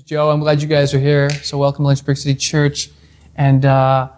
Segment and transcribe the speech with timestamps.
[0.00, 0.30] Joe.
[0.30, 1.28] I'm glad you guys are here.
[1.28, 2.88] So welcome to Lynchburg City Church.
[3.36, 4.08] And uh,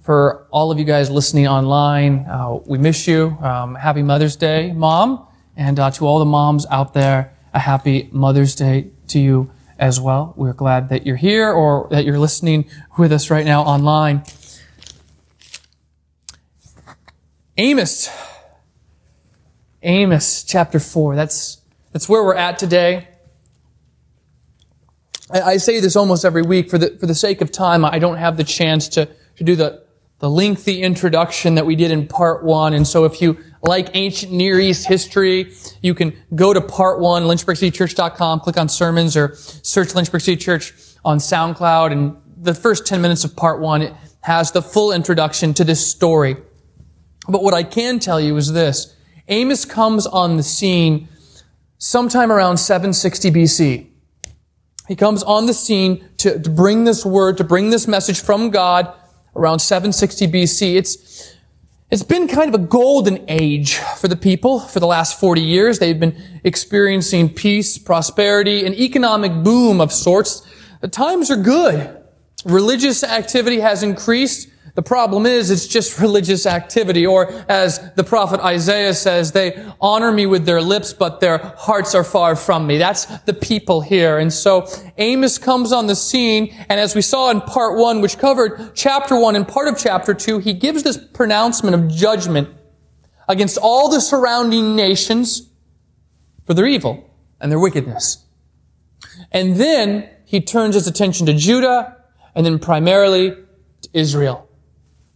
[0.00, 3.36] for all of you guys listening online, uh, we miss you.
[3.40, 5.26] Um, happy Mother's Day, Mom.
[5.56, 10.00] And uh, to all the moms out there, a happy Mother's Day to you as
[10.00, 10.34] well.
[10.36, 12.66] We're glad that you're here or that you're listening
[12.96, 14.22] with us right now online.
[17.56, 18.08] Amos.
[19.82, 21.16] Amos chapter 4.
[21.16, 21.60] That's,
[21.92, 23.08] that's where we're at today.
[25.30, 27.84] I, I say this almost every week for the, for the sake of time.
[27.84, 29.84] I don't have the chance to, to do the,
[30.18, 32.74] the lengthy introduction that we did in part one.
[32.74, 35.52] And so if you like ancient Near East history,
[35.82, 40.74] you can go to part one, lynchburgcitychurch.com, click on sermons or search Lynchburg City Church
[41.04, 41.92] on SoundCloud.
[41.92, 45.86] And the first 10 minutes of part one, it has the full introduction to this
[45.86, 46.36] story.
[47.28, 48.94] But what I can tell you is this.
[49.28, 51.08] Amos comes on the scene
[51.78, 53.93] sometime around 760 BC.
[54.86, 58.50] He comes on the scene to, to bring this word, to bring this message from
[58.50, 58.92] God
[59.34, 60.76] around 760 BC.
[60.76, 61.36] It's,
[61.90, 65.78] it's been kind of a golden age for the people for the last 40 years.
[65.78, 70.46] They've been experiencing peace, prosperity, an economic boom of sorts.
[70.80, 72.02] The times are good.
[72.44, 74.48] Religious activity has increased.
[74.74, 80.10] The problem is it's just religious activity, or as the prophet Isaiah says, they honor
[80.10, 82.76] me with their lips, but their hearts are far from me.
[82.76, 84.18] That's the people here.
[84.18, 84.66] And so
[84.98, 89.16] Amos comes on the scene, and as we saw in part one, which covered chapter
[89.16, 92.48] one and part of chapter two, he gives this pronouncement of judgment
[93.28, 95.50] against all the surrounding nations
[96.44, 97.08] for their evil
[97.40, 98.24] and their wickedness.
[99.30, 101.96] And then he turns his attention to Judah,
[102.34, 103.36] and then primarily
[103.82, 104.43] to Israel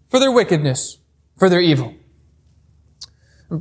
[0.09, 0.99] for their wickedness,
[1.37, 1.95] for their evil.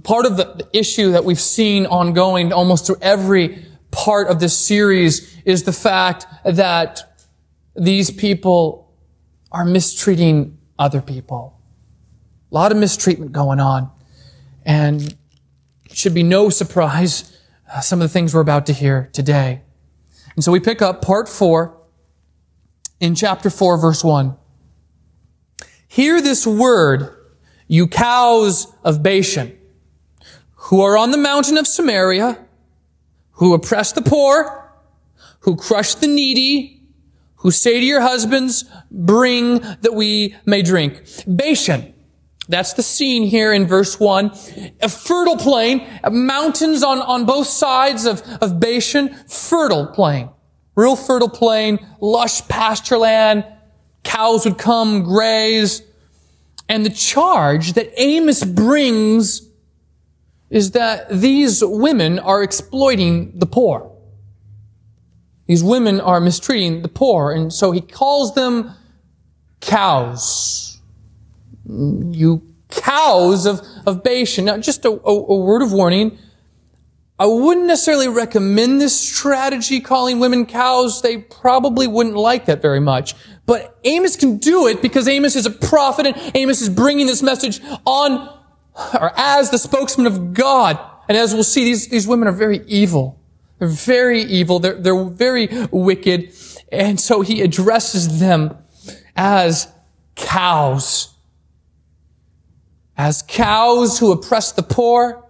[0.03, 5.37] Part of the issue that we've seen ongoing almost through every part of this series
[5.45, 7.25] is the fact that
[7.75, 8.93] these people
[9.51, 11.61] are mistreating other people.
[12.51, 13.91] A lot of mistreatment going on.
[14.65, 15.15] And
[15.93, 17.37] should be no surprise
[17.73, 19.61] uh, some of the things we're about to hear today.
[20.35, 21.75] And so we pick up part four
[22.99, 24.35] in chapter four, verse one.
[25.97, 27.09] Hear this word,
[27.67, 29.57] you cows of Bashan,
[30.53, 32.37] who are on the mountain of Samaria,
[33.31, 34.71] who oppress the poor,
[35.39, 36.83] who crush the needy,
[37.37, 41.01] who say to your husbands, bring that we may drink.
[41.25, 41.95] Bashan.
[42.47, 44.27] That's the scene here in verse 1.
[44.83, 50.29] A fertile plain, mountains on, on both sides of, of Bashan, fertile plain.
[50.75, 53.45] Real fertile plain, lush pasture land,
[54.03, 55.81] cows would come, graze.
[56.69, 59.47] And the charge that Amos brings
[60.49, 63.91] is that these women are exploiting the poor.
[65.45, 67.31] These women are mistreating the poor.
[67.31, 68.73] And so he calls them
[69.61, 70.79] cows.
[71.65, 74.45] You cows of, of Bashan.
[74.45, 76.17] Now, just a, a, a word of warning.
[77.19, 81.01] I wouldn't necessarily recommend this strategy, calling women cows.
[81.01, 83.15] They probably wouldn't like that very much.
[83.47, 87.23] But Amos can do it because Amos is a prophet and Amos is bringing this
[87.23, 88.37] message on
[88.93, 90.79] or as the spokesman of God.
[91.09, 93.19] And as we'll see, these, these women are very evil.
[93.57, 94.59] They're very evil.
[94.59, 96.33] They're, they're very wicked.
[96.71, 98.57] And so he addresses them
[99.15, 99.67] as
[100.15, 101.13] cows.
[102.97, 105.23] As cows who oppress the poor,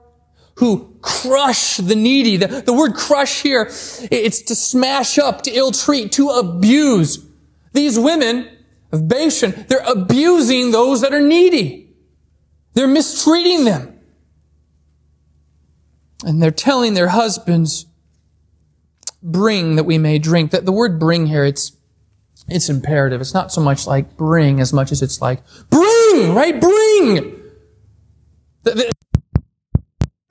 [0.55, 2.37] who crush the needy.
[2.37, 7.26] The, the word crush here, it's to smash up, to ill treat, to abuse.
[7.77, 8.49] These women
[8.91, 11.93] of Bashan, they're abusing those that are needy.
[12.73, 13.99] They're mistreating them.
[16.25, 17.85] And they're telling their husbands,
[19.21, 20.49] bring that we may drink.
[20.49, 21.77] That the word bring here, it's,
[22.47, 23.21] it's imperative.
[23.21, 26.59] It's not so much like bring as much as it's like bring, right?
[26.59, 27.43] Bring!
[28.63, 28.91] The, the,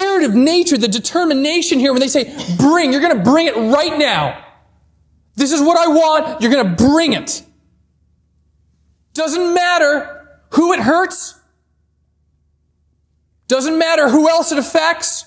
[0.00, 2.24] imperative nature, the determination here when they say
[2.56, 4.45] bring, you're going to bring it right now.
[5.36, 6.40] This is what I want.
[6.40, 7.42] You're going to bring it.
[9.12, 11.38] Doesn't matter who it hurts.
[13.48, 15.26] Doesn't matter who else it affects.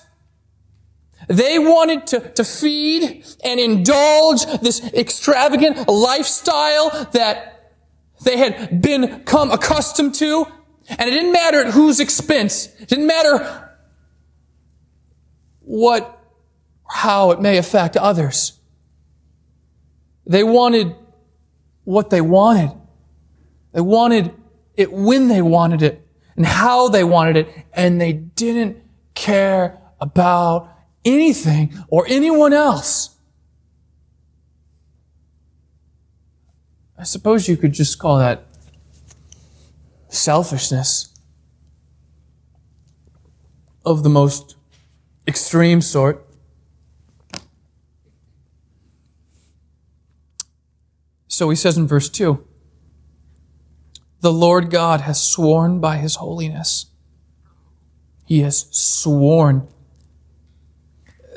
[1.28, 7.72] They wanted to, to feed and indulge this extravagant lifestyle that
[8.24, 10.46] they had become accustomed to.
[10.88, 12.66] And it didn't matter at whose expense.
[12.80, 13.70] It didn't matter
[15.60, 16.18] what,
[16.88, 18.59] how it may affect others.
[20.30, 20.94] They wanted
[21.82, 22.70] what they wanted.
[23.72, 24.32] They wanted
[24.76, 26.06] it when they wanted it
[26.36, 28.76] and how they wanted it, and they didn't
[29.14, 30.72] care about
[31.04, 33.18] anything or anyone else.
[36.96, 38.46] I suppose you could just call that
[40.10, 41.12] selfishness
[43.84, 44.54] of the most
[45.26, 46.24] extreme sort.
[51.30, 52.44] So he says in verse 2
[54.20, 56.86] The Lord God has sworn by his holiness.
[58.26, 59.68] He has sworn.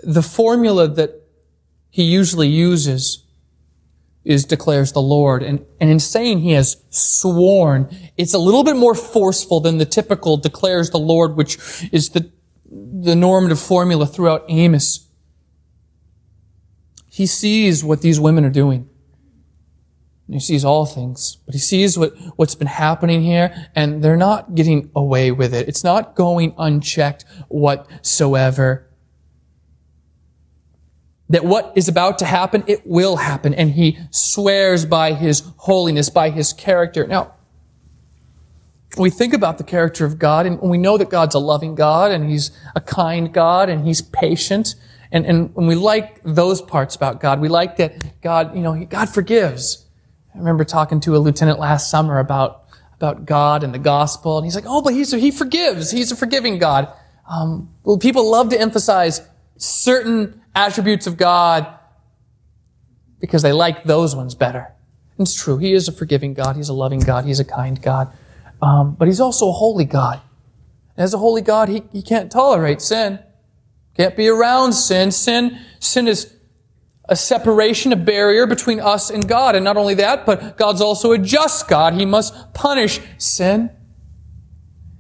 [0.01, 1.21] The formula that
[1.91, 3.23] he usually uses
[4.25, 5.43] is declares the Lord.
[5.43, 7.87] And, and in saying he has sworn,
[8.17, 11.57] it's a little bit more forceful than the typical declares the Lord, which
[11.91, 12.31] is the,
[12.65, 15.07] the normative formula throughout Amos.
[17.11, 18.89] He sees what these women are doing.
[20.29, 24.55] He sees all things, but he sees what, what's been happening here, and they're not
[24.55, 25.67] getting away with it.
[25.67, 28.89] It's not going unchecked whatsoever
[31.33, 33.55] that what is about to happen, it will happen.
[33.55, 37.07] And he swears by his holiness, by his character.
[37.07, 37.33] Now,
[38.99, 42.11] we think about the character of God and we know that God's a loving God
[42.11, 44.75] and he's a kind God and he's patient.
[45.11, 47.39] And, and, and we like those parts about God.
[47.39, 49.82] We like that God, you know, God forgives.
[50.33, 52.63] I remember talking to a lieutenant last summer about,
[52.95, 54.37] about God and the gospel.
[54.37, 55.91] And he's like, oh, but he's, he forgives.
[55.91, 56.91] He's a forgiving God.
[57.29, 59.21] Um, well, people love to emphasize
[59.57, 61.67] certain attributes of God
[63.19, 64.73] because they like those ones better.
[65.17, 65.57] And it's true.
[65.57, 66.55] He is a forgiving God.
[66.55, 67.25] He's a loving God.
[67.25, 68.11] He's a kind God.
[68.61, 70.21] Um, but he's also a holy God.
[70.97, 73.19] As a holy God, he, he can't tolerate sin.
[73.95, 75.11] Can't be around sin.
[75.11, 76.33] Sin, sin is
[77.09, 79.55] a separation, a barrier between us and God.
[79.55, 81.93] And not only that, but God's also a just God.
[81.95, 83.69] He must punish sin.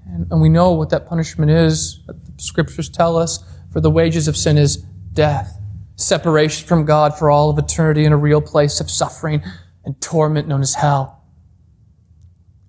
[0.05, 1.99] And, and we know what that punishment is.
[2.05, 3.43] The scriptures tell us.
[3.71, 4.77] For the wages of sin is
[5.13, 5.59] death,
[5.95, 9.43] separation from God for all of eternity in a real place of suffering
[9.83, 11.23] and torment known as hell.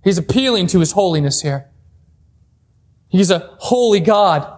[0.02, 1.70] He's appealing to his holiness here.
[3.08, 4.50] He's a holy God.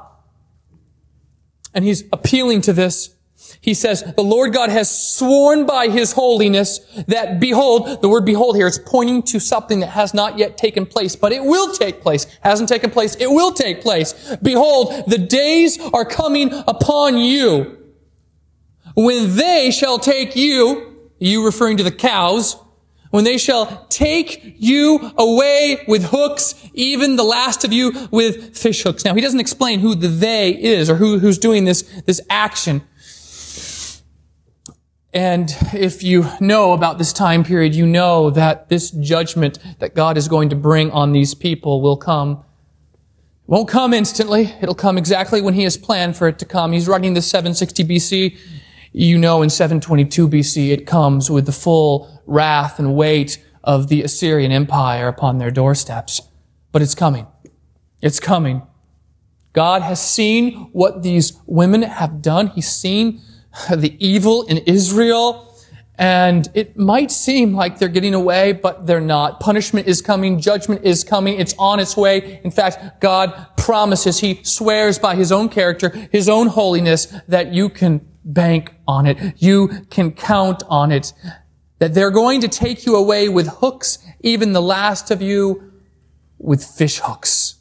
[1.75, 3.16] And he's appealing to this.
[3.61, 8.57] He says, the Lord God has sworn by his holiness that behold, the word behold
[8.57, 12.01] here, it's pointing to something that has not yet taken place, but it will take
[12.01, 12.27] place.
[12.43, 13.17] Hasn't taken place.
[13.17, 14.37] It will take place.
[14.43, 17.77] Behold, the days are coming upon you
[18.95, 22.57] when they shall take you, you referring to the cows,
[23.11, 28.83] when they shall take you away with hooks, even the last of you with fish
[28.83, 29.05] hooks.
[29.05, 32.83] Now, he doesn't explain who the they is or who, who's doing this, this action.
[35.17, 40.19] And if you know about this time period, you know that this judgment that God
[40.19, 42.45] is going to bring on these people will come.
[43.47, 44.53] Won't come instantly.
[44.61, 46.73] It'll come exactly when he has planned for it to come.
[46.73, 48.39] He's writing this 760 BC.
[48.93, 54.03] You know in 722 BC it comes with the full wrath and weight of the
[54.03, 56.21] Assyrian Empire upon their doorsteps.
[56.73, 57.27] But it's coming.
[58.03, 58.67] It's coming.
[59.55, 62.49] God has seen what these women have done.
[62.49, 63.23] He's seen
[63.75, 65.43] the evil in Israel.
[65.99, 69.41] And it might seem like they're getting away, but they're not.
[69.41, 70.41] Punishment is coming.
[70.41, 71.41] Judgment is coming.
[71.41, 72.41] It's on its way.
[72.45, 77.71] In fact, God promises, He swears by His own character, His own holiness, that you
[77.71, 79.19] can bank on it.
[79.39, 81.15] You can count on it.
[81.79, 85.73] That they're going to take you away with hooks, even the last of you
[86.39, 87.55] with fish hooks.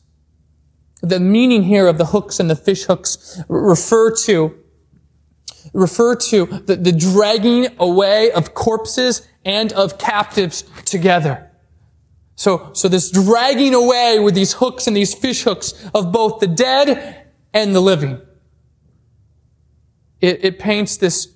[1.01, 4.58] The meaning here of the hooks and the fish hooks refer to
[5.75, 11.51] refer to the, the dragging away of corpses and of captives together.
[12.36, 16.48] So, so this dragging away with these hooks and these fish hooks of both the
[16.48, 18.20] dead and the living
[20.25, 21.36] it, it paints this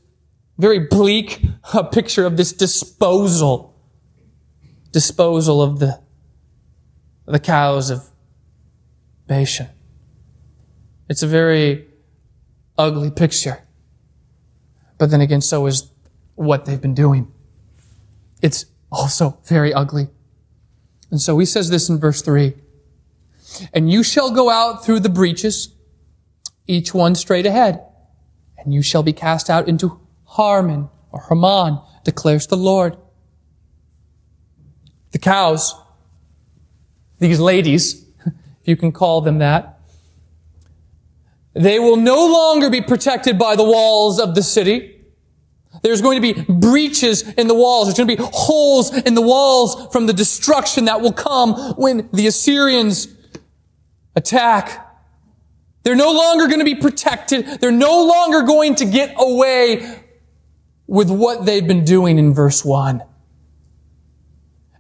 [0.58, 3.76] very bleak uh, picture of this disposal,
[4.92, 6.02] disposal of the,
[7.26, 8.10] the cows of
[9.28, 9.68] Bashan.
[11.08, 11.88] It's a very
[12.78, 13.62] ugly picture.
[15.00, 15.92] But then again, so is
[16.36, 17.32] what they've been doing.
[18.44, 20.10] It's also very ugly.
[21.10, 22.54] And so he says this in verse 3
[23.74, 25.74] And you shall go out through the breaches,
[26.68, 27.82] each one straight ahead
[28.64, 32.98] and you shall be cast out into Harmon or Haman, declares the Lord.
[35.12, 35.74] The cows,
[37.20, 39.79] these ladies, if you can call them that,
[41.60, 44.96] they will no longer be protected by the walls of the city.
[45.84, 47.88] There's going to be breaches in the walls.
[47.88, 52.10] There's going to be holes in the walls from the destruction that will come when
[52.14, 53.10] the Assyrians
[54.16, 54.88] attack.
[55.84, 57.46] They're no longer going to be protected.
[57.60, 60.04] They're no longer going to get away
[60.88, 63.04] with what they've been doing in verse 1.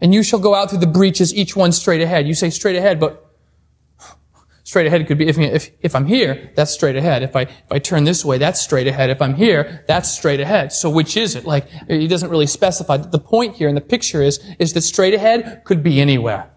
[0.02, 2.28] and you shall go out through the breaches, each one straight ahead.
[2.28, 3.29] You say straight ahead, but
[4.70, 7.24] straight ahead could be if, if, if I'm here, that's straight ahead.
[7.24, 9.10] If I, if I turn this way, that's straight ahead.
[9.10, 10.72] If I'm here, that's straight ahead.
[10.72, 11.44] So which is it?
[11.44, 12.98] Like, he doesn't really specify.
[12.98, 16.52] The point here in the picture is, is that straight ahead could be anywhere.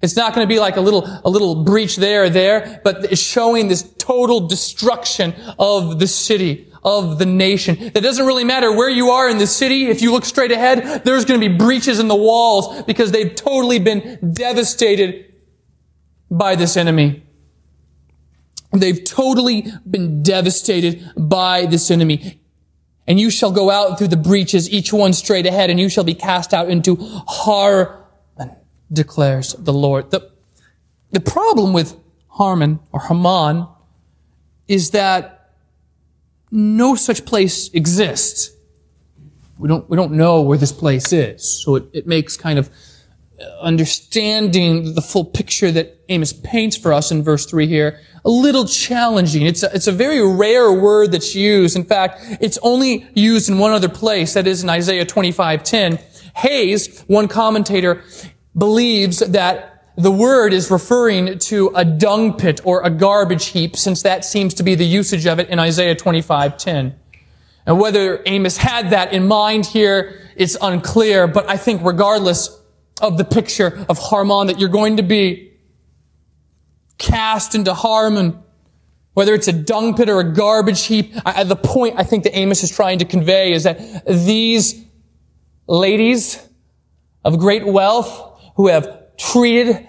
[0.00, 3.12] It's not going to be like a little, a little breach there or there, but
[3.12, 7.76] it's showing this total destruction of the city, of the nation.
[7.78, 9.88] It doesn't really matter where you are in the city.
[9.88, 13.34] If you look straight ahead, there's going to be breaches in the walls because they've
[13.34, 15.34] totally been devastated
[16.30, 17.24] by this enemy.
[18.72, 22.40] They've totally been devastated by this enemy.
[23.06, 26.04] And you shall go out through the breaches, each one straight ahead, and you shall
[26.04, 28.02] be cast out into Harmon,
[28.92, 30.10] declares the Lord.
[30.10, 30.30] The,
[31.12, 31.96] the problem with
[32.30, 33.68] Harmon or Haman
[34.66, 35.52] is that
[36.50, 38.50] no such place exists.
[39.58, 41.62] We don't, we don't know where this place is.
[41.62, 42.70] So it, it makes kind of
[43.60, 48.66] understanding the full picture that Amos paints for us in verse 3 here a little
[48.66, 49.46] challenging.
[49.46, 51.76] It's a, it's a very rare word that's used.
[51.76, 54.34] In fact, it's only used in one other place.
[54.34, 56.00] That is in Isaiah 25:10.
[56.38, 58.02] Hayes, one commentator,
[58.58, 64.02] believes that the word is referring to a dung pit or a garbage heap, since
[64.02, 66.94] that seems to be the usage of it in Isaiah 25:10.
[67.64, 72.55] And whether Amos had that in mind here, it's unclear, but I think regardless
[73.00, 75.52] of the picture of Harmon that you're going to be
[76.98, 78.42] cast into Harmon,
[79.14, 81.12] whether it's a dung pit or a garbage heap.
[81.24, 84.82] I, the point I think that Amos is trying to convey is that these
[85.66, 86.46] ladies
[87.24, 89.86] of great wealth who have treated,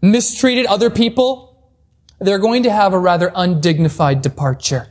[0.00, 1.72] mistreated other people,
[2.20, 4.88] they're going to have a rather undignified departure.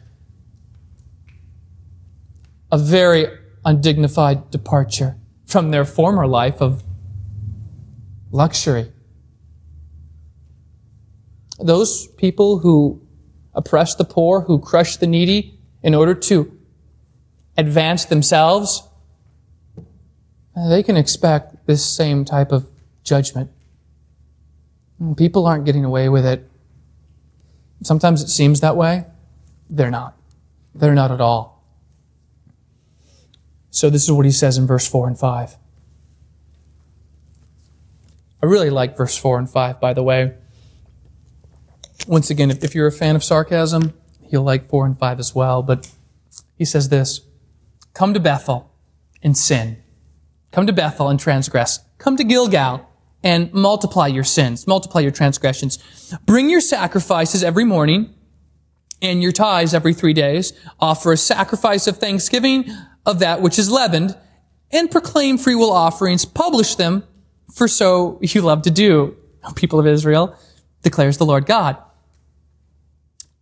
[2.71, 3.27] A very
[3.63, 6.83] undignified departure from their former life of
[8.31, 8.91] luxury.
[11.59, 13.01] Those people who
[13.53, 16.55] oppress the poor, who crush the needy in order to
[17.57, 18.83] advance themselves,
[20.55, 22.69] uh, they can expect this same type of
[23.03, 23.51] judgment.
[25.15, 26.49] People aren't getting away with it.
[27.83, 29.05] Sometimes it seems that way.
[29.69, 30.17] They're not.
[30.73, 31.63] They're not at all.
[33.69, 35.57] So this is what he says in verse 4 and 5.
[38.41, 40.35] I really like verse 4 and 5, by the way.
[42.07, 43.93] Once again, if, you're a fan of sarcasm,
[44.29, 45.63] you'll like 4 and 5 as well.
[45.63, 45.91] But
[46.55, 47.21] he says this
[47.93, 48.71] Come to Bethel
[49.23, 49.77] and sin.
[50.51, 51.79] Come to Bethel and transgress.
[51.97, 52.87] Come to Gilgal
[53.23, 55.79] and multiply your sins, multiply your transgressions.
[56.25, 58.13] Bring your sacrifices every morning
[59.01, 60.53] and your tithes every three days.
[60.79, 62.69] Offer a sacrifice of thanksgiving
[63.05, 64.15] of that which is leavened
[64.71, 66.25] and proclaim free will offerings.
[66.25, 67.03] Publish them
[67.51, 69.15] for so you love to do,
[69.55, 70.35] people of Israel,
[70.81, 71.77] declares the Lord God.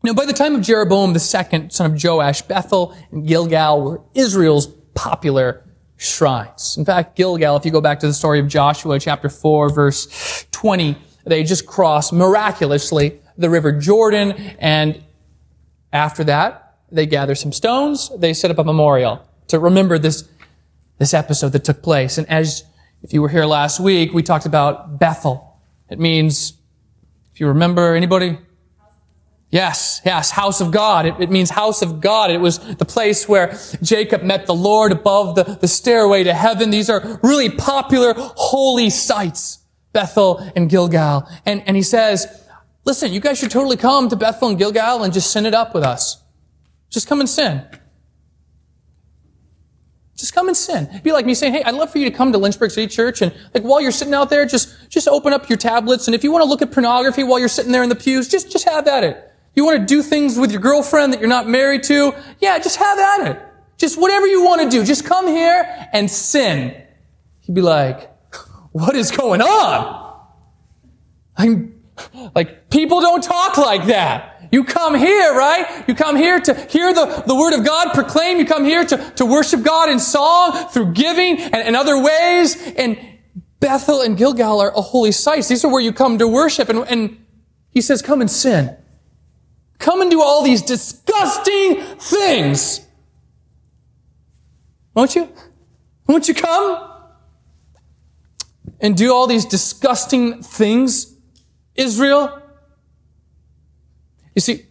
[0.03, 4.01] Now, by the time of Jeroboam the second, son of Joash, Bethel and Gilgal were
[4.13, 5.63] Israel's popular
[5.97, 6.75] shrines.
[6.77, 10.45] In fact, Gilgal, if you go back to the story of Joshua chapter 4, verse
[10.51, 10.95] 20,
[11.25, 15.03] they just crossed miraculously the river Jordan, and
[15.91, 20.29] after that, they gather some stones, they set up a memorial to remember this,
[21.00, 22.17] this episode that took place.
[22.17, 22.63] And as
[23.05, 25.62] if you were here last week, we talked about Bethel.
[25.91, 26.53] It means,
[27.31, 28.39] if you remember, anybody?
[29.51, 31.05] Yes, yes, house of God.
[31.05, 32.31] It, it, means house of God.
[32.31, 36.71] It was the place where Jacob met the Lord above the, the stairway to heaven.
[36.71, 39.59] These are really popular, holy sites,
[39.93, 41.29] Bethel and Gilgal.
[41.45, 42.25] And, and he says,
[42.85, 45.75] listen, you guys should totally come to Bethel and Gilgal and just sin it up
[45.75, 46.24] with us.
[46.89, 47.67] Just come and sin.
[50.15, 51.01] Just come and sin.
[51.03, 53.22] Be like me saying, hey, I'd love for you to come to Lynchburg City Church
[53.22, 56.07] and like while you're sitting out there, just, just open up your tablets.
[56.07, 58.29] And if you want to look at pornography while you're sitting there in the pews,
[58.29, 59.31] just, just have at it.
[59.55, 62.13] You want to do things with your girlfriend that you're not married to?
[62.39, 63.41] Yeah, just have at it.
[63.77, 64.86] Just whatever you want to do.
[64.86, 66.81] Just come here and sin.
[67.41, 68.10] He'd be like,
[68.72, 70.17] what is going on?
[71.38, 71.81] I'm
[72.34, 74.35] like, people don't talk like that.
[74.55, 75.83] You come here, right?
[75.85, 78.39] You come here to hear the, the word of God proclaimed.
[78.39, 82.55] You come here to, to worship God in song, through giving, and, and other ways.
[82.77, 82.97] And
[83.59, 85.50] Bethel and Gilgal are holy sites.
[85.50, 86.69] These are where you come to worship.
[86.69, 87.25] And, and
[87.71, 88.77] he says, come and sin.
[89.77, 92.79] Come and do all these disgusting things.
[94.93, 95.33] Won't you?
[96.07, 96.93] Won't you come?
[98.79, 101.13] And do all these disgusting things,
[101.75, 102.41] Israel?
[104.36, 104.65] You see,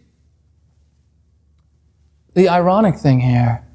[2.35, 3.65] the ironic thing here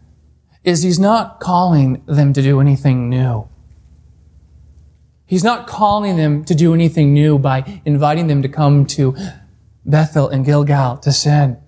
[0.63, 3.49] is he's not calling them to do anything new.
[5.27, 9.17] He's not calling them to do anything new by inviting them to come to
[9.85, 11.59] Bethel and Gilgal to sin.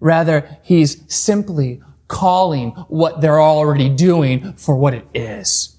[0.00, 5.76] Rather, he's simply calling what they're already doing for what it is.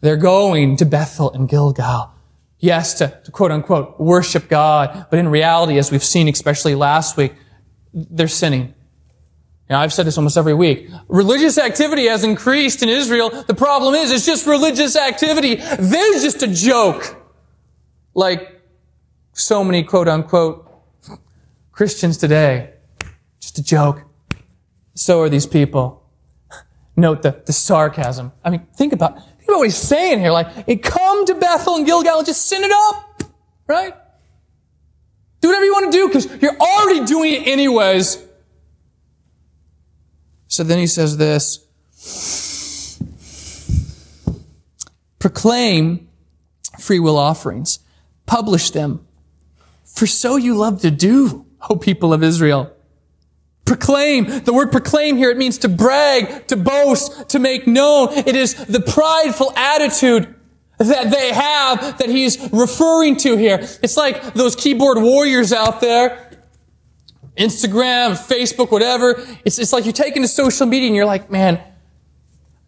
[0.00, 2.12] They're going to Bethel and Gilgal.
[2.62, 7.16] Yes, to, to quote unquote worship God, but in reality, as we've seen, especially last
[7.16, 7.34] week,
[7.92, 8.72] they're sinning.
[9.68, 10.88] Now, I've said this almost every week.
[11.08, 13.30] Religious activity has increased in Israel.
[13.30, 15.56] The problem is, it's just religious activity.
[15.56, 17.16] They're just a joke.
[18.14, 18.62] Like
[19.32, 20.70] so many quote unquote
[21.72, 22.74] Christians today.
[23.40, 24.04] Just a joke.
[24.94, 26.08] So are these people.
[26.94, 28.30] Note the, the sarcasm.
[28.44, 30.30] I mean, think about, think about what he's saying here.
[30.30, 33.24] Like, come to Bethel and Gilgal and just sin it up.
[33.66, 33.94] Right?
[35.40, 38.24] Do whatever you want to do because you're already doing it anyways.
[40.46, 41.66] So then he says this
[45.18, 46.08] Proclaim
[46.78, 47.80] free will offerings,
[48.26, 49.06] publish them,
[49.84, 52.72] for so you love to do, O people of Israel.
[53.64, 54.44] Proclaim.
[54.44, 58.08] The word proclaim here, it means to brag, to boast, to make known.
[58.10, 60.34] It is the prideful attitude
[60.78, 63.58] that they have that he's referring to here.
[63.82, 66.28] It's like those keyboard warriors out there
[67.36, 69.14] Instagram, Facebook, whatever.
[69.44, 71.62] It's, it's like you're taking to social media and you're like, man,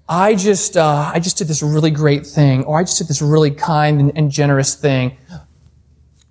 [0.09, 3.21] I just, uh, I just did this really great thing, or I just did this
[3.23, 5.19] really kind and, and generous thing.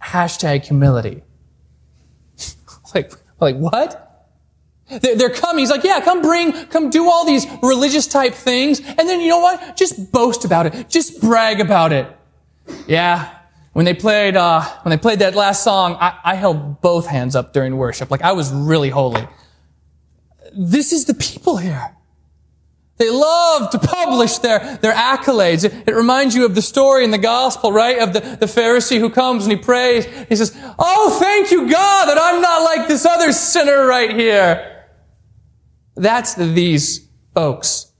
[0.01, 1.23] Hashtag humility.
[2.95, 4.02] like, like what?
[5.01, 5.59] They're, coming.
[5.59, 8.79] He's like, yeah, come bring, come do all these religious type things.
[8.79, 9.75] And then you know what?
[9.75, 10.89] Just boast about it.
[10.89, 12.07] Just brag about it.
[12.87, 13.33] Yeah,
[13.73, 17.35] when they played, uh, when they played that last song, I, I held both hands
[17.35, 18.11] up during worship.
[18.11, 19.27] Like I was really holy.
[20.55, 21.95] This is the people here.
[22.97, 25.65] They love to publish their, their accolades.
[25.65, 27.97] It, it, reminds you of the story in the gospel, right?
[27.97, 30.05] Of the, the Pharisee who comes and he prays.
[30.29, 34.72] He says, Oh, thank you, God, that I'm not like this other sinner right here.
[35.95, 37.91] That's the, these folks.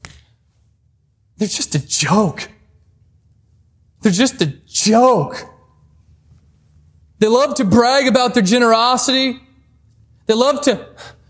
[1.38, 2.50] They're just a joke.
[4.02, 5.46] They're just a joke.
[7.20, 9.40] They love to brag about their generosity.
[10.26, 10.88] They love to,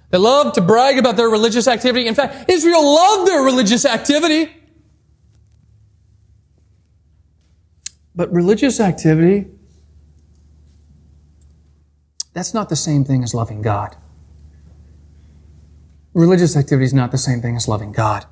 [0.09, 2.07] they love to brag about their religious activity.
[2.07, 4.51] In fact, Israel loved their religious activity.
[8.15, 9.49] But religious activity,
[12.33, 13.95] that's not the same thing as loving God.
[16.13, 18.25] Religious activity is not the same thing as loving God.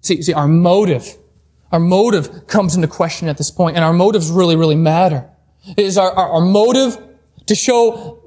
[0.00, 1.16] See, see, our motive,
[1.72, 5.28] our motive comes into question at this point, and our motives really, really matter.
[5.76, 6.96] Is our, our, our motive
[7.46, 8.22] to show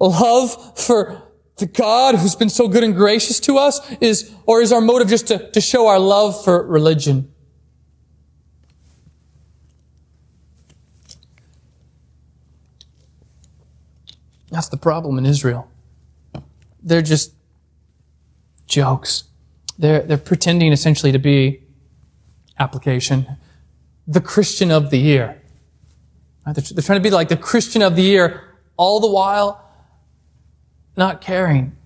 [0.00, 1.22] love for
[1.58, 3.80] the God who's been so good and gracious to us?
[4.00, 7.32] Is, or is our motive just to, to show our love for religion?
[14.50, 15.70] That's the problem in Israel.
[16.82, 17.34] They're just
[18.74, 19.24] jokes.
[19.78, 21.62] They're, they're pretending essentially to be
[22.58, 23.36] application,
[24.06, 25.40] the Christian of the year.
[26.44, 29.60] They're, they're trying to be like the Christian of the year, all the while
[30.96, 31.76] not caring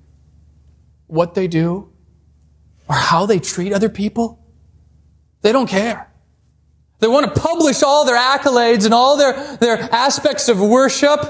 [1.07, 1.91] what they do
[2.89, 4.45] or how they treat other people.
[5.43, 6.11] They don't care.
[6.99, 11.21] They want to publish all their accolades and all their, their aspects of worship.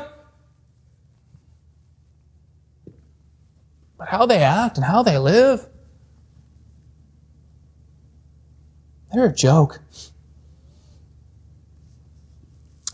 [3.99, 5.67] But how they act and how they live,
[9.13, 9.81] they're a joke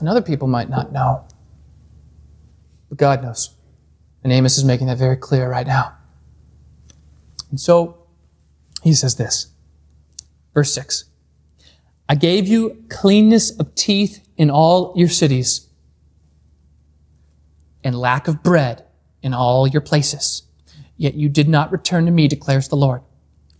[0.04, 1.24] and other people might not know.
[2.90, 3.56] But God knows.
[4.22, 5.96] And Amos is making that very clear right now.
[7.50, 8.06] And so
[8.82, 9.48] he says this,
[10.52, 11.04] verse 6
[12.06, 15.68] I gave you cleanness of teeth in all your cities,
[17.82, 18.84] and lack of bread
[19.22, 20.42] in all your places.
[20.96, 23.02] Yet you did not return to me, declares the Lord.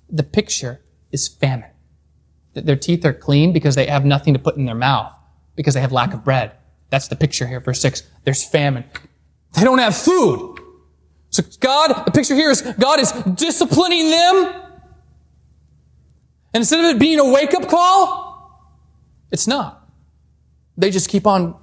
[0.08, 1.70] The picture is famine.
[2.52, 5.12] That Their teeth are clean because they have nothing to put in their mouth
[5.56, 6.52] because they have lack of bread.
[6.90, 8.02] That's the picture here, verse 6.
[8.24, 8.84] There's famine.
[9.54, 10.60] They don't have food.
[11.30, 14.62] So God, the picture here is God is disciplining them.
[16.52, 18.70] And instead of it being a wake-up call,
[19.32, 19.88] it's not.
[20.76, 21.56] They just keep on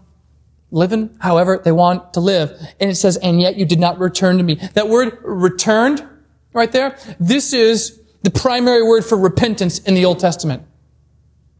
[0.71, 2.51] living however they want to live.
[2.79, 4.55] And it says, and yet you did not return to me.
[4.73, 6.07] That word returned
[6.53, 10.63] right there, this is the primary word for repentance in the Old Testament.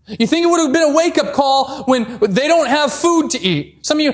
[0.08, 3.30] You think it would have been a wake up call when they don't have food
[3.32, 3.86] to eat?
[3.86, 4.14] Some of you,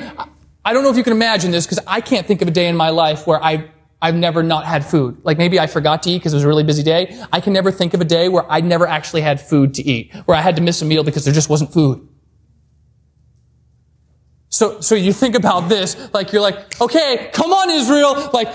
[0.64, 2.68] I don't know if you can imagine this because I can't think of a day
[2.68, 5.18] in my life where I I've never not had food.
[5.24, 7.20] Like maybe I forgot to eat because it was a really busy day.
[7.34, 10.14] I can never think of a day where I never actually had food to eat,
[10.26, 12.07] where I had to miss a meal because there just wasn't food.
[14.50, 18.48] So, so you think about this, like you're like, okay, come on Israel, like,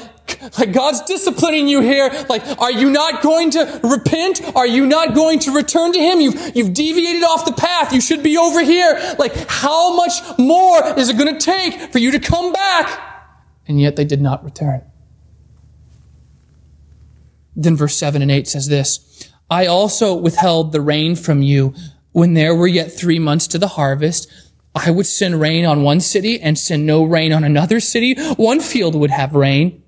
[0.58, 2.10] like God's disciplining you here.
[2.28, 4.40] Like, are you not going to repent?
[4.56, 6.20] Are you not going to return to Him?
[6.20, 7.92] You've, you've deviated off the path.
[7.92, 9.14] You should be over here.
[9.18, 13.00] Like, how much more is it going to take for you to come back?
[13.68, 14.82] And yet they did not return.
[17.54, 21.74] Then verse 7 and 8 says this I also withheld the rain from you
[22.12, 24.30] when there were yet three months to the harvest.
[24.74, 28.14] I would send rain on one city and send no rain on another city.
[28.34, 29.82] One field would have rain,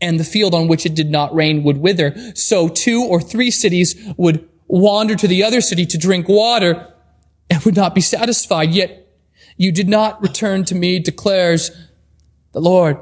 [0.00, 2.14] and the field on which it did not rain would wither.
[2.34, 6.92] So two or three cities would wander to the other city to drink water
[7.48, 8.70] and would not be satisfied.
[8.70, 9.06] Yet
[9.56, 11.70] you did not return to me, declares
[12.52, 12.98] the Lord.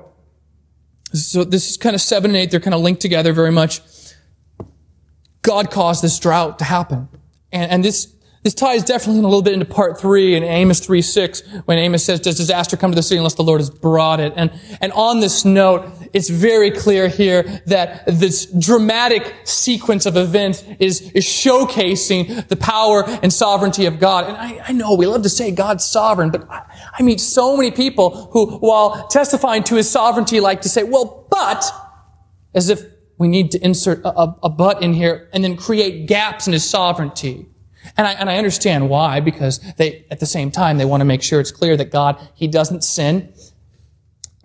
[1.12, 2.50] So this is kind of seven and eight.
[2.50, 3.80] They're kind of linked together very much.
[5.42, 7.08] God caused this drought to happen.
[7.52, 8.12] And, and this,
[8.46, 11.78] this ties definitely in a little bit into part three in Amos 3 6, when
[11.78, 14.32] Amos says, Does disaster come to the city unless the Lord has brought it?
[14.36, 20.62] And, and on this note, it's very clear here that this dramatic sequence of events
[20.78, 24.28] is, is showcasing the power and sovereignty of God.
[24.28, 26.62] And I, I know we love to say God's sovereign, but I,
[27.00, 31.26] I meet so many people who, while testifying to his sovereignty, like to say, well,
[31.32, 31.64] but,
[32.54, 32.84] as if
[33.18, 36.52] we need to insert a, a, a but in here and then create gaps in
[36.52, 37.48] his sovereignty.
[37.96, 41.04] And I, and I understand why, because they, at the same time, they want to
[41.04, 43.32] make sure it's clear that God, He doesn't sin,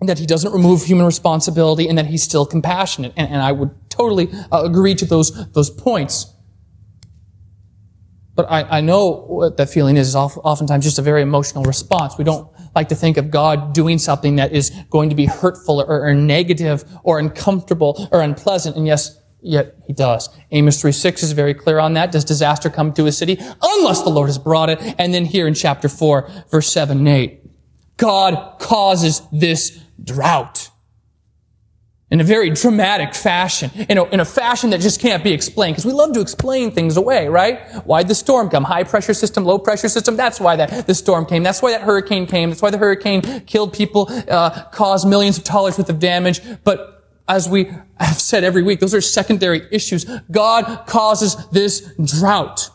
[0.00, 3.12] and that He doesn't remove human responsibility, and that He's still compassionate.
[3.16, 6.32] And, and I would totally uh, agree to those, those points.
[8.34, 12.16] But I, I know what that feeling is, is oftentimes just a very emotional response.
[12.16, 15.82] We don't like to think of God doing something that is going to be hurtful
[15.82, 18.76] or, or negative or uncomfortable or unpleasant.
[18.76, 20.28] And yes, yet he does.
[20.50, 22.12] Amos 3 6 is very clear on that.
[22.12, 24.78] Does disaster come to a city unless the Lord has brought it?
[24.98, 27.40] And then here in chapter 4, verse 7 and 8,
[27.96, 30.70] God causes this drought
[32.12, 35.74] in a very dramatic fashion, in a, in a fashion that just can't be explained,
[35.74, 37.66] because we love to explain things away, right?
[37.86, 38.64] Why'd the storm come?
[38.64, 40.14] High pressure system, low pressure system.
[40.14, 41.42] That's why that the storm came.
[41.42, 42.50] That's why that hurricane came.
[42.50, 46.42] That's why the hurricane killed people, uh, caused millions of dollars worth of damage.
[46.64, 47.01] But
[47.32, 47.64] as we
[47.98, 50.04] have said every week, those are secondary issues.
[50.30, 52.68] God causes this drought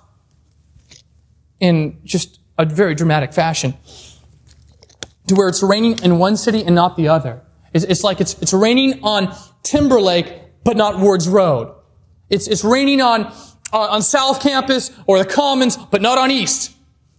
[1.60, 3.76] in just a very dramatic fashion
[5.28, 7.44] to where it's raining in one city and not the other.
[7.72, 11.76] It's, it's like it's, it's raining on Timberlake, but not Ward's Road.
[12.32, 13.26] It's, it's raining on,
[13.72, 16.72] uh, on South Campus or the Commons, but not on East.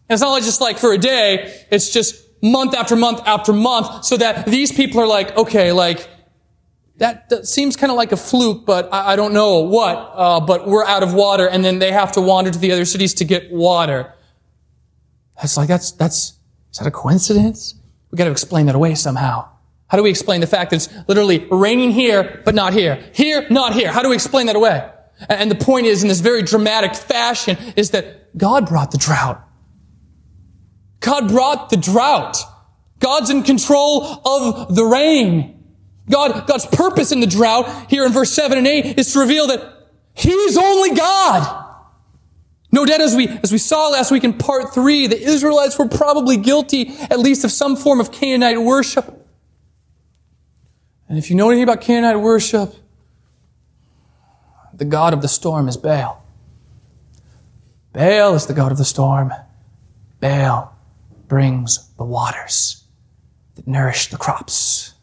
[0.09, 1.66] And it's not like just like for a day.
[1.70, 6.09] It's just month after month after month so that these people are like, okay, like,
[6.98, 10.40] that, that seems kind of like a fluke, but I, I don't know what, uh,
[10.40, 13.14] but we're out of water and then they have to wander to the other cities
[13.14, 14.12] to get water.
[15.37, 16.34] That's like, that's, that's,
[16.72, 17.74] is that a coincidence?
[18.11, 19.48] We got to explain that away somehow.
[19.87, 23.02] How do we explain the fact that it's literally raining here, but not here?
[23.14, 23.90] Here, not here.
[23.90, 24.90] How do we explain that away?
[25.28, 29.42] And the point is, in this very dramatic fashion, is that God brought the drought.
[31.00, 32.37] God brought the drought.
[32.98, 35.58] God's in control of the rain.
[36.11, 39.47] God, God's purpose in the drought here in verse 7 and 8 is to reveal
[39.49, 39.75] that
[40.14, 41.66] He's only God.
[42.71, 45.88] No doubt as we, as we saw last week in part 3, the Israelites were
[45.88, 49.27] probably guilty at least of some form of Canaanite worship.
[51.09, 52.75] And if you know anything about Canaanite worship,
[54.75, 56.23] the God of the storm is Baal.
[57.92, 59.33] Baal is the God of the storm.
[60.21, 60.77] Baal
[61.27, 62.85] brings the waters
[63.55, 64.94] that nourish the crops.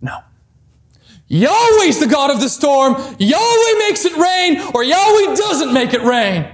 [0.00, 0.18] No.
[1.32, 2.92] Yahweh's the God of the storm.
[3.18, 6.46] Yahweh makes it rain or Yahweh doesn't make it rain.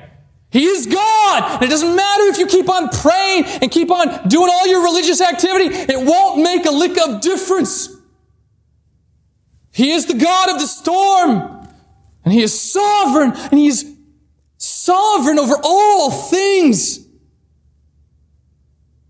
[0.51, 1.55] He is God.
[1.55, 4.85] And it doesn't matter if you keep on praying and keep on doing all your
[4.85, 5.75] religious activity.
[5.75, 7.89] It won't make a lick of difference.
[9.73, 11.69] He is the God of the storm.
[12.25, 13.33] And He is sovereign.
[13.51, 13.97] And He is
[14.59, 17.01] sovereign over all things.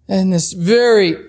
[0.08, 1.28] And this very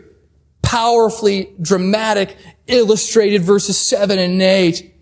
[0.61, 2.37] powerfully dramatic,
[2.69, 4.93] illustrated verses 7 and 8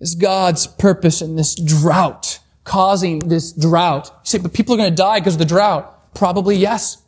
[0.00, 4.06] is God's purpose in this drought causing this drought.
[4.06, 6.14] You say, but people are going to die because of the drought.
[6.14, 7.02] Probably yes.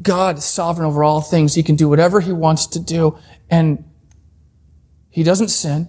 [0.00, 1.54] God is sovereign over all things.
[1.54, 3.18] He can do whatever he wants to do.
[3.50, 3.84] And
[5.10, 5.88] he doesn't sin.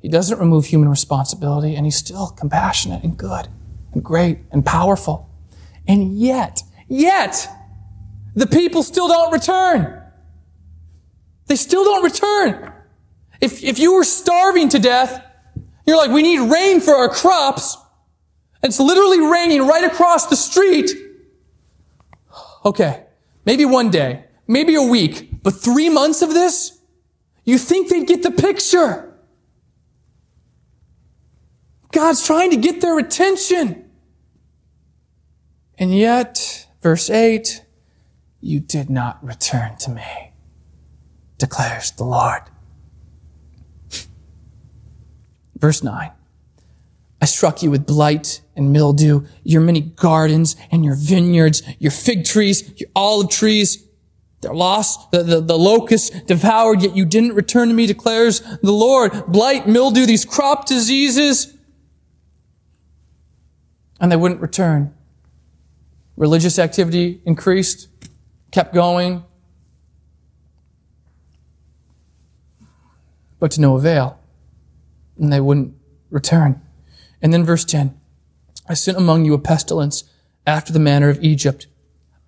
[0.00, 1.74] He doesn't remove human responsibility.
[1.74, 3.48] And he's still compassionate and good
[3.92, 5.28] and great and powerful.
[5.88, 7.48] And yet, yet,
[8.34, 10.02] the people still don't return.
[11.46, 12.72] They still don't return.
[13.40, 15.24] If, if you were starving to death,
[15.86, 17.76] you're like, we need rain for our crops.
[18.62, 20.90] It's literally raining right across the street.
[22.64, 23.04] Okay,
[23.44, 26.78] maybe one day, maybe a week, but three months of this?
[27.44, 29.12] You think they'd get the picture?
[31.90, 33.90] God's trying to get their attention.
[35.78, 37.61] And yet, verse 8,
[38.42, 40.32] you did not return to me,
[41.38, 42.42] declares the Lord.
[45.56, 46.10] Verse 9.
[47.20, 52.24] I struck you with blight and mildew, your many gardens and your vineyards, your fig
[52.24, 53.86] trees, your olive trees.
[54.40, 55.12] They're lost.
[55.12, 59.26] The, the, the locusts devoured, yet you didn't return to me, declares the Lord.
[59.28, 61.56] Blight, mildew, these crop diseases.
[64.00, 64.92] And they wouldn't return.
[66.16, 67.86] Religious activity increased,
[68.52, 69.24] kept going,
[73.40, 74.20] but to no avail.
[75.18, 75.74] And they wouldn't
[76.10, 76.62] return.
[77.20, 77.98] And then verse 10
[78.68, 80.04] I sent among you a pestilence
[80.46, 81.66] after the manner of Egypt.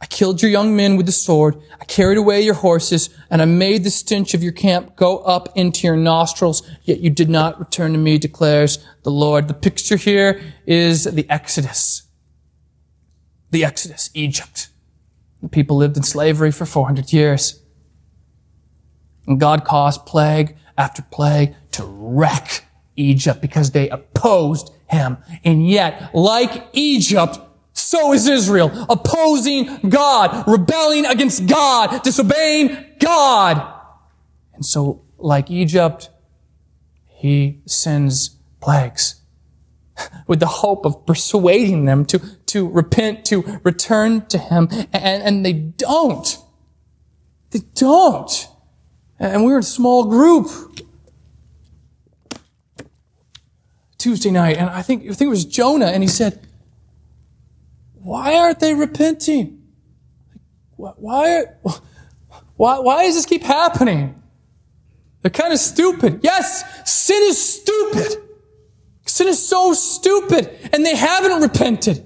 [0.00, 1.56] I killed your young men with the sword.
[1.80, 5.48] I carried away your horses, and I made the stench of your camp go up
[5.56, 9.48] into your nostrils, yet you did not return to me, declares the Lord.
[9.48, 12.02] The picture here is the Exodus.
[13.50, 14.68] The Exodus, Egypt.
[15.50, 17.62] People lived in slavery for 400 years.
[19.26, 25.18] And God caused plague after plague to wreck Egypt because they opposed him.
[25.44, 27.38] And yet, like Egypt,
[27.72, 33.72] so is Israel, opposing God, rebelling against God, disobeying God.
[34.54, 36.10] And so, like Egypt,
[37.06, 39.23] he sends plagues
[40.26, 44.68] with the hope of persuading them to, to repent, to return to him.
[44.92, 46.38] And, and they don't.
[47.50, 48.48] They don't.
[49.18, 50.48] And we were in a small group
[53.98, 56.46] Tuesday night, and I think, I think it was Jonah, and he said,
[57.94, 59.62] why aren't they repenting?
[60.76, 61.44] Why,
[62.56, 64.20] why, why does this keep happening?
[65.22, 66.20] They're kind of stupid.
[66.22, 68.20] Yes, sin is stupid.
[69.14, 72.04] Sin is so stupid, and they haven't repented.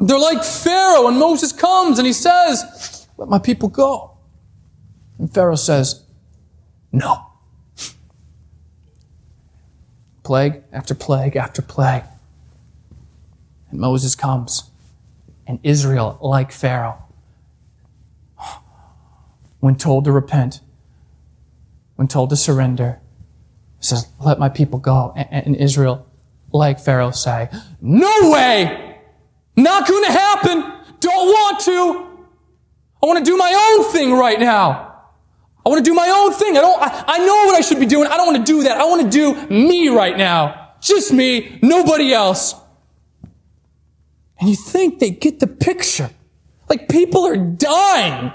[0.00, 4.16] They're like Pharaoh, and Moses comes and he says, Let my people go.
[5.16, 6.02] And Pharaoh says,
[6.90, 7.24] No
[10.24, 12.02] plague after plague after plague.
[13.70, 14.72] And Moses comes,
[15.46, 16.98] and Israel, like Pharaoh,
[19.60, 20.62] when told to repent,
[21.94, 22.99] when told to surrender,
[23.80, 25.12] says, Let my people go.
[25.16, 26.06] And Israel,
[26.52, 27.48] like Pharaoh, say,
[27.80, 28.98] No way!
[29.56, 30.72] Not to happen!
[31.00, 32.06] Don't want to!
[33.02, 34.90] I want to do my own thing right now.
[35.64, 36.56] I want to do my own thing.
[36.56, 38.06] I don't, I, I know what I should be doing.
[38.06, 38.78] I don't want to do that.
[38.78, 40.72] I want to do me right now.
[40.80, 42.54] Just me, nobody else.
[44.38, 46.10] And you think they get the picture.
[46.68, 48.32] Like people are dying.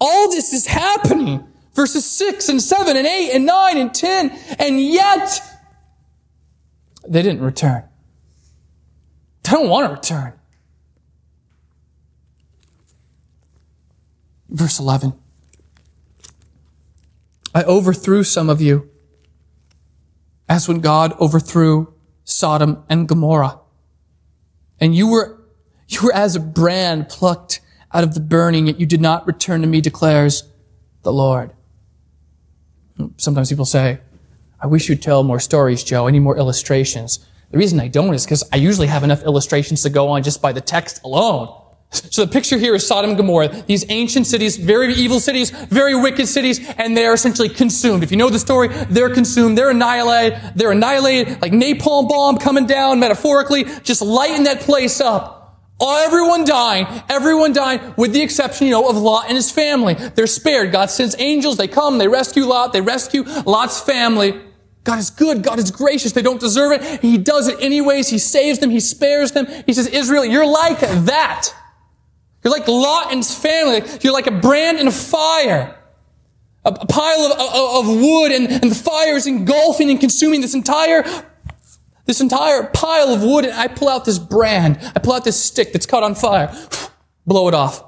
[0.00, 1.46] All this is happening.
[1.74, 4.30] Verses 6 and 7 and 8 and 9 and 10.
[4.58, 5.40] And yet,
[7.06, 7.84] they didn't return.
[9.42, 10.32] They don't want to return.
[14.48, 15.14] Verse 11.
[17.54, 18.90] I overthrew some of you,
[20.48, 21.92] as when God overthrew
[22.24, 23.60] Sodom and Gomorrah.
[24.80, 25.40] And you were,
[25.88, 27.60] you were as a brand plucked
[27.92, 30.44] out of the burning, yet you did not return to me, declares
[31.02, 31.52] the Lord.
[33.16, 34.00] Sometimes people say,
[34.60, 36.08] I wish you'd tell more stories, Joe.
[36.08, 37.26] Need more illustrations.
[37.50, 40.40] The reason I don't is because I usually have enough illustrations to go on just
[40.40, 41.56] by the text alone.
[41.92, 45.96] So the picture here is Sodom and Gomorrah, these ancient cities, very evil cities, very
[45.96, 48.04] wicked cities, and they are essentially consumed.
[48.04, 52.66] If you know the story, they're consumed, they're annihilated, they're annihilated, like napalm bomb coming
[52.66, 55.39] down metaphorically, just lighting that place up.
[55.80, 59.94] Everyone dying, everyone dying, with the exception, you know, of Lot and his family.
[59.94, 60.72] They're spared.
[60.72, 64.40] God sends angels, they come, they rescue Lot, they rescue Lot's family.
[64.82, 65.42] God is good.
[65.42, 66.12] God is gracious.
[66.12, 67.02] They don't deserve it.
[67.02, 68.08] He does it anyways.
[68.08, 68.70] He saves them.
[68.70, 69.46] He spares them.
[69.66, 71.54] He says, Israel, you're like that.
[72.42, 73.82] You're like Lot and his family.
[74.00, 75.76] You're like a brand in a fire.
[76.64, 80.40] A, a pile of, of, of wood and, and the fire is engulfing and consuming
[80.40, 81.04] this entire,
[82.10, 83.44] this entire pile of wood.
[83.44, 84.78] And I pull out this brand.
[84.96, 86.52] I pull out this stick that's caught on fire.
[87.26, 87.84] Blow it off.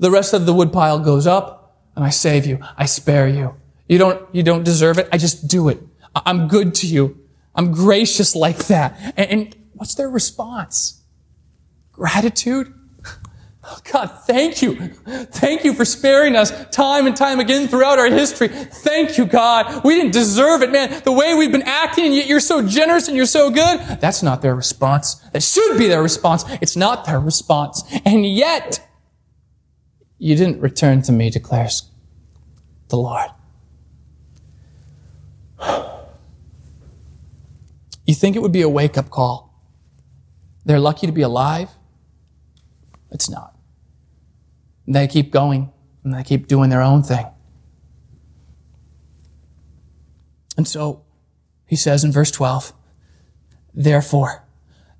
[0.00, 2.58] The rest of the wood pile goes up and I save you.
[2.76, 3.54] I spare you.
[3.88, 5.08] You don't, you don't deserve it.
[5.12, 5.80] I just do it.
[6.14, 7.16] I'm good to you.
[7.54, 8.98] I'm gracious like that.
[9.16, 11.02] And, and what's their response?
[11.92, 12.74] Gratitude?
[13.92, 14.76] God, thank you.
[14.76, 18.48] Thank you for sparing us time and time again throughout our history.
[18.48, 19.84] Thank you, God.
[19.84, 21.02] We didn't deserve it, man.
[21.04, 23.80] The way we've been acting, and yet you're so generous and you're so good.
[24.00, 25.14] That's not their response.
[25.32, 26.44] That should be their response.
[26.60, 27.82] It's not their response.
[28.04, 28.86] And yet,
[30.18, 31.90] you didn't return to me, declares
[32.88, 33.30] the Lord.
[38.06, 39.52] You think it would be a wake up call?
[40.64, 41.68] They're lucky to be alive?
[43.10, 43.57] It's not.
[44.88, 45.70] They keep going
[46.02, 47.26] and they keep doing their own thing.
[50.56, 51.04] And so
[51.66, 52.72] he says in verse 12,
[53.74, 54.44] Therefore,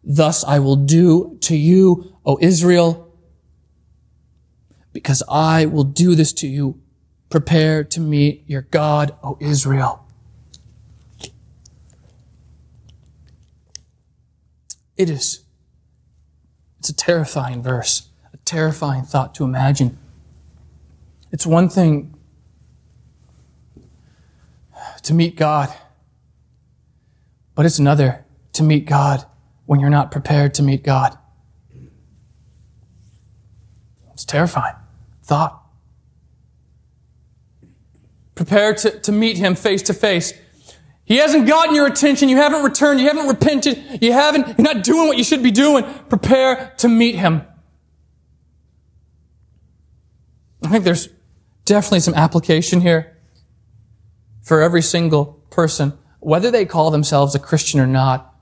[0.04, 3.10] thus I will do to you, O Israel,
[4.92, 6.80] because I will do this to you.
[7.30, 10.06] Prepare to meet your God, O Israel.
[14.96, 15.44] It is.
[16.78, 18.07] It's a terrifying verse,
[18.48, 19.98] terrifying thought to imagine.
[21.30, 22.14] It's one thing
[25.02, 25.68] to meet God,
[27.54, 29.24] but it's another to meet God
[29.66, 31.16] when you're not prepared to meet God.
[34.14, 34.74] It's terrifying
[35.22, 35.62] thought.
[38.34, 40.32] Prepare to, to meet Him face to face
[41.08, 42.28] he hasn't gotten your attention.
[42.28, 43.00] You haven't returned.
[43.00, 44.02] You haven't repented.
[44.02, 45.82] You haven't, you're not doing what you should be doing.
[46.10, 47.47] Prepare to meet him.
[50.62, 51.08] I think there's
[51.64, 53.16] definitely some application here
[54.42, 58.34] for every single person, whether they call themselves a Christian or not.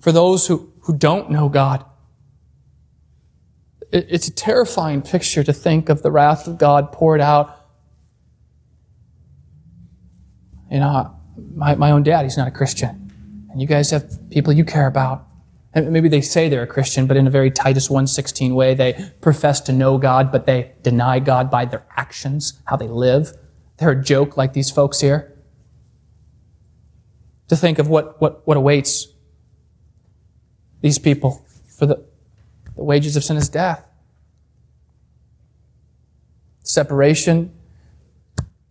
[0.00, 1.84] For those who, who don't know God,
[3.92, 7.62] it, it's a terrifying picture to think of the wrath of God poured out
[10.72, 11.14] you know,
[11.54, 13.12] my, my own dad, he's not a Christian.
[13.50, 15.26] And you guys have people you care about.
[15.74, 19.60] Maybe they say they're a Christian, but in a very Titus 1.16 way, they profess
[19.62, 23.32] to know God, but they deny God by their actions, how they live.
[23.78, 25.32] They're a joke like these folks here.
[27.48, 29.08] To think of what, what, what awaits
[30.82, 32.04] these people for the,
[32.76, 33.86] the wages of sin is death.
[36.62, 37.52] Separation,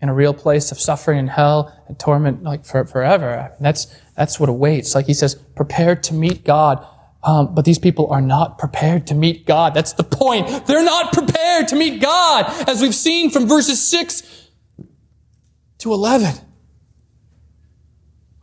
[0.02, 3.54] in a real place of suffering and hell and torment like for, forever.
[3.60, 4.96] That's, that's what awaits.
[4.96, 6.86] Like he says, prepared to meet God.
[7.24, 9.74] Um, but these people are not prepared to meet God.
[9.74, 10.66] That's the point.
[10.66, 14.24] They're not prepared to meet God, as we've seen from verses 6
[15.80, 16.34] to 11.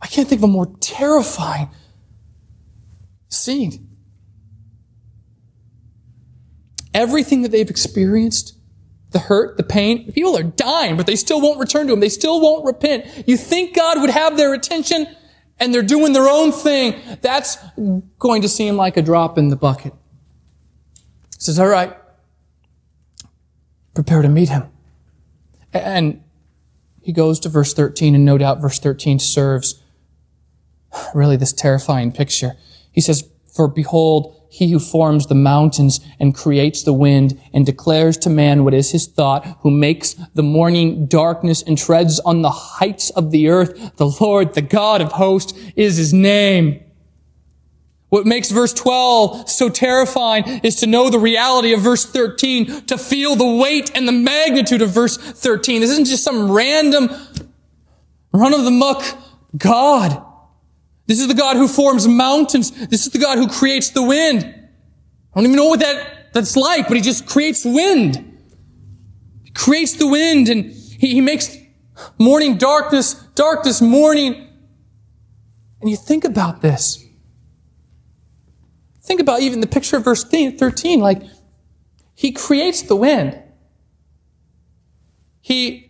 [0.01, 1.69] I can't think of a more terrifying
[3.27, 3.87] scene.
[6.93, 8.55] Everything that they've experienced
[9.11, 10.11] the hurt, the pain.
[10.11, 11.99] People are dying, but they still won't return to Him.
[11.99, 13.27] They still won't repent.
[13.27, 15.07] You think God would have their attention
[15.59, 16.95] and they're doing their own thing.
[17.21, 17.57] That's
[18.17, 19.93] going to seem like a drop in the bucket.
[21.35, 21.95] He says, all right,
[23.93, 24.69] prepare to meet Him.
[25.73, 26.23] And
[27.01, 29.81] he goes to verse 13, and no doubt verse 13 serves
[31.13, 32.53] really this terrifying picture.
[32.91, 38.17] He says, For behold, he who forms the mountains and creates the wind and declares
[38.17, 42.49] to man what is his thought, who makes the morning darkness and treads on the
[42.49, 43.95] heights of the earth.
[43.97, 46.83] The Lord, the God of hosts, is his name.
[48.09, 52.97] What makes verse 12 so terrifying is to know the reality of verse 13, to
[52.97, 55.81] feel the weight and the magnitude of verse 13.
[55.81, 57.09] This isn't just some random
[58.33, 59.03] run of the muck
[59.55, 60.25] God.
[61.09, 62.69] This is the God who forms mountains.
[62.69, 64.43] This is the God who creates the wind.
[64.45, 68.39] I don't even know what that, that's like, but he just creates wind.
[69.43, 71.57] He creates the wind and he, he makes
[72.19, 74.49] morning darkness, darkness morning.
[75.81, 77.03] And you think about this.
[79.01, 81.23] Think about even the picture of verse 13, like
[82.13, 83.41] he creates the wind.
[85.41, 85.88] He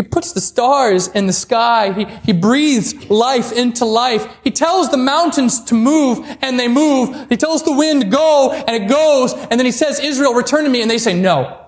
[0.00, 1.92] he puts the stars in the sky.
[1.92, 4.26] He, he breathes life into life.
[4.42, 7.28] He tells the mountains to move and they move.
[7.28, 9.34] He tells the wind go and it goes.
[9.34, 10.80] And then he says, Israel, return to me.
[10.80, 11.66] And they say, no.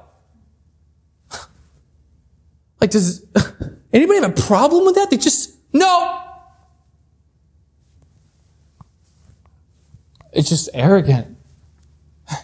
[2.81, 3.23] like, does
[3.93, 5.11] anybody have a problem with that?
[5.11, 6.19] They just, no.
[10.33, 11.32] It's just arrogant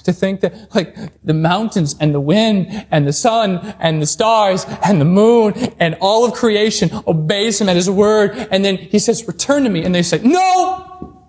[0.05, 4.64] to think that like the mountains and the wind and the sun and the stars
[4.84, 8.49] and the moon and all of creation obeys him at his word.
[8.51, 9.84] And then he says, return to me.
[9.84, 11.24] And they say, no!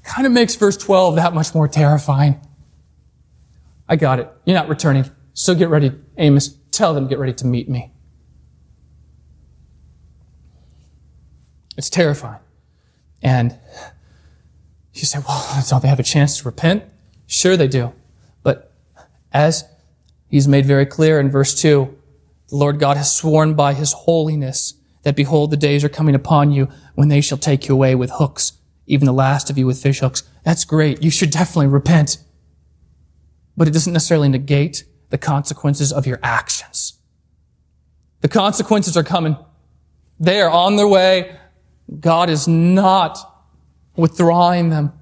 [0.04, 2.40] kind of makes verse 12 that much more terrifying.
[3.88, 4.30] I got it.
[4.44, 5.10] You're not returning.
[5.34, 6.56] So get ready, Amos.
[6.70, 7.92] Tell them, get ready to meet me.
[11.76, 12.40] It's terrifying.
[13.22, 13.58] And
[15.00, 16.84] you say, well, don't they have a chance to repent?
[17.26, 17.92] Sure they do.
[18.42, 18.72] But
[19.32, 19.64] as
[20.28, 21.96] he's made very clear in verse 2,
[22.48, 26.52] the Lord God has sworn by his holiness that behold, the days are coming upon
[26.52, 28.52] you when they shall take you away with hooks,
[28.86, 30.22] even the last of you with fish hooks.
[30.44, 31.02] That's great.
[31.02, 32.18] You should definitely repent.
[33.56, 36.98] But it doesn't necessarily negate the consequences of your actions.
[38.20, 39.36] The consequences are coming.
[40.20, 41.36] They are on their way.
[41.98, 43.31] God is not
[43.96, 44.92] withdrawing them.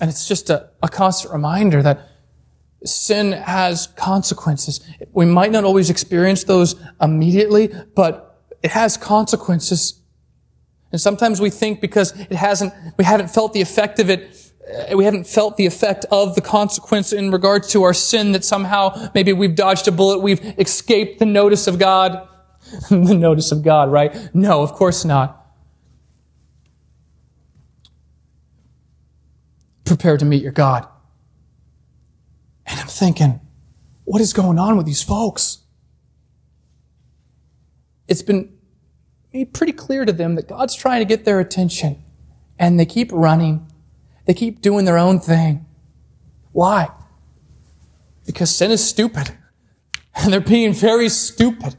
[0.00, 2.08] And it's just a, a constant reminder that
[2.84, 4.80] sin has consequences.
[5.12, 10.00] We might not always experience those immediately, but it has consequences.
[10.92, 14.52] And sometimes we think because it hasn't, we haven't felt the effect of it,
[14.90, 18.44] uh, we haven't felt the effect of the consequence in regards to our sin that
[18.44, 22.28] somehow maybe we've dodged a bullet, we've escaped the notice of God.
[22.90, 24.34] the notice of God, right?
[24.34, 25.37] No, of course not.
[29.88, 30.86] Prepare to meet your God.
[32.66, 33.40] And I'm thinking,
[34.04, 35.58] what is going on with these folks?
[38.06, 38.52] It's been
[39.32, 42.04] made pretty clear to them that God's trying to get their attention.
[42.58, 43.66] And they keep running.
[44.26, 45.64] They keep doing their own thing.
[46.52, 46.90] Why?
[48.26, 49.30] Because sin is stupid.
[50.20, 51.76] And they're being very stupid.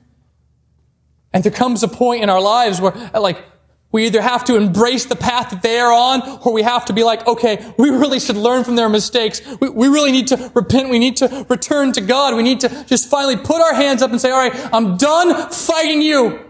[1.34, 3.44] And there comes a point in our lives where, like,
[3.92, 6.94] we either have to embrace the path that they are on, or we have to
[6.94, 9.42] be like, okay, we really should learn from their mistakes.
[9.60, 10.90] We, we really need to repent.
[10.90, 12.36] We need to return to God.
[12.36, 15.50] We need to just finally put our hands up and say, all right, I'm done
[15.52, 16.46] fighting you.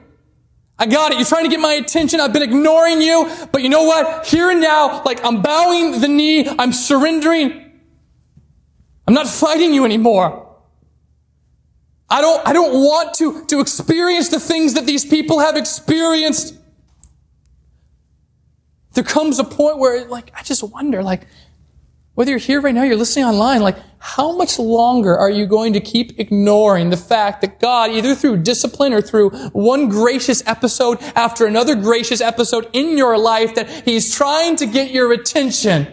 [0.77, 1.17] I got it.
[1.17, 2.19] You're trying to get my attention.
[2.19, 3.29] I've been ignoring you.
[3.51, 4.27] But you know what?
[4.27, 6.47] Here and now, like I'm bowing the knee.
[6.47, 7.71] I'm surrendering.
[9.07, 10.45] I'm not fighting you anymore.
[12.09, 16.55] I don't, I don't want to, to experience the things that these people have experienced.
[18.93, 21.27] There comes a point where, like, I just wonder, like,
[22.15, 25.73] whether you're here right now, you're listening online, like, how much longer are you going
[25.73, 31.01] to keep ignoring the fact that God, either through discipline or through one gracious episode
[31.15, 35.87] after another gracious episode in your life, that He's trying to get your attention?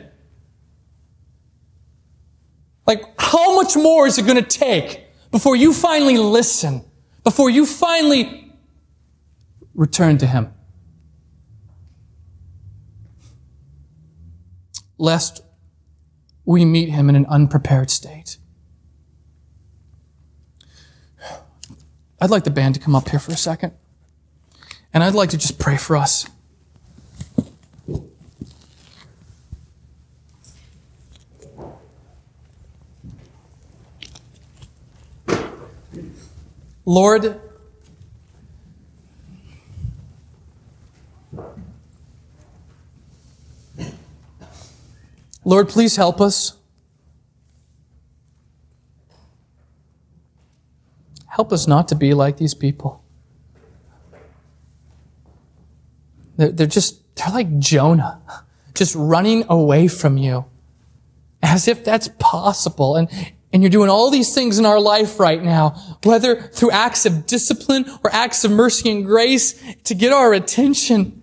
[2.87, 6.85] Like, how much more is it going to take before you finally listen,
[7.25, 8.53] before you finally
[9.75, 10.53] return to Him?
[14.99, 15.43] Lest
[16.45, 18.39] we meet him in an unprepared state.
[22.21, 23.73] I'd like the band to come up here for a second.
[24.93, 26.27] And I'd like to just pray for us.
[36.87, 37.41] Lord,
[45.47, 46.59] Lord, please help us.
[51.29, 53.05] Help us not to be like these people.
[56.37, 58.21] They're, they're just, they're like Jonah,
[58.75, 60.47] just running away from you
[61.45, 62.97] as if that's possible.
[62.97, 63.09] And,
[63.53, 67.25] and you're doing all these things in our life right now, whether through acts of
[67.25, 71.23] discipline or acts of mercy and grace to get our attention.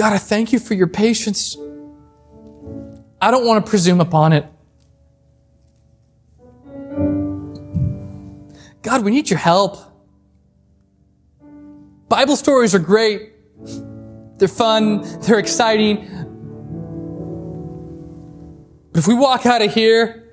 [0.00, 1.58] God, I thank you for your patience.
[3.20, 4.46] I don't want to presume upon it.
[8.80, 9.76] God, we need your help.
[12.08, 13.34] Bible stories are great.
[14.38, 15.02] They're fun.
[15.20, 16.08] They're exciting.
[18.92, 20.32] But if we walk out of here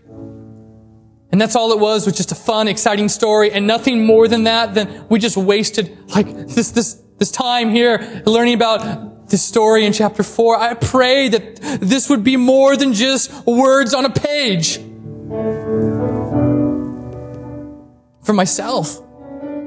[1.30, 4.46] and that's all it was, was just a fun, exciting story and nothing more than
[4.46, 9.86] that, then we just wasted like this, this, this time here learning about this story
[9.86, 14.10] in chapter 4, I pray that this would be more than just words on a
[14.10, 14.78] page.
[18.24, 19.02] For myself.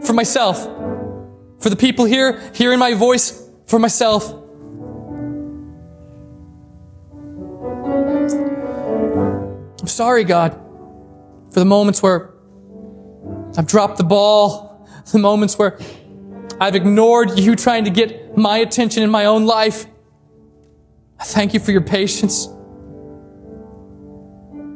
[0.02, 0.62] For myself.
[1.60, 4.32] For the people here, hearing my voice, for myself.
[9.80, 10.52] I'm sorry, God,
[11.52, 12.32] for the moments where
[13.58, 15.78] I've dropped the ball, the moments where
[16.58, 19.86] I've ignored you trying to get my attention in my own life.
[21.18, 22.48] I thank you for your patience.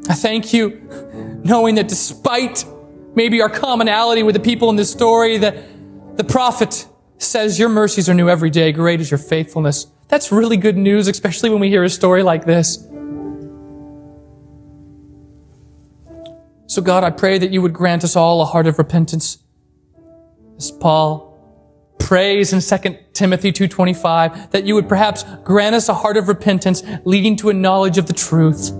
[0.08, 2.64] I thank you knowing that despite
[3.14, 5.56] maybe our commonality with the people in this story, that
[6.16, 6.86] the prophet
[7.18, 8.72] says your mercies are new every day.
[8.72, 9.86] Great is your faithfulness.
[10.08, 12.86] That's really good news, especially when we hear a story like this.
[16.66, 19.38] So God, I pray that you would grant us all a heart of repentance.
[20.56, 21.30] As Paul
[21.98, 26.82] prays in 2 Timothy 2.25, that you would perhaps grant us a heart of repentance
[27.04, 28.70] leading to a knowledge of the truth.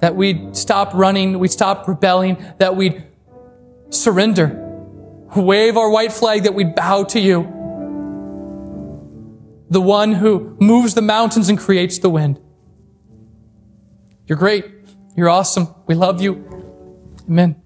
[0.00, 3.04] That we'd stop running, we'd stop rebelling, that we'd
[3.90, 4.56] surrender,
[5.36, 7.42] wave our white flag, that we'd bow to you.
[9.68, 12.40] The one who moves the mountains and creates the wind.
[14.26, 14.64] You're great.
[15.16, 15.74] You're awesome.
[15.86, 16.44] We love you.
[17.28, 17.60] Amen.